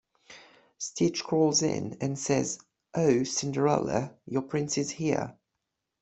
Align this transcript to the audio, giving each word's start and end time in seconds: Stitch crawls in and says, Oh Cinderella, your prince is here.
Stitch 0.79 1.23
crawls 1.23 1.61
in 1.61 1.95
and 2.01 2.17
says, 2.17 2.57
Oh 2.95 3.23
Cinderella, 3.23 4.15
your 4.25 4.41
prince 4.41 4.79
is 4.79 4.89
here. 4.89 5.37